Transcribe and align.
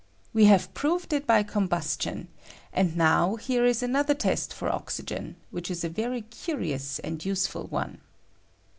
_We 0.33 0.45
have 0.45 0.73
proved 0.73 1.13
it 1.13 1.27
by 1.27 1.43
combustion; 1.43 2.27
and 2.73 2.97
now 2.97 3.35
here 3.35 3.65
is 3.65 3.83
another 3.83 4.15
test 4.15 4.51
for 4.51 4.67
oxygen, 4.67 5.35
which 5.51 5.69
is 5.69 5.83
a 5.83 5.89
very 5.89 6.23
curious 6.23 6.97
and 6.97 7.23
useful 7.23 7.67
one. 7.67 8.01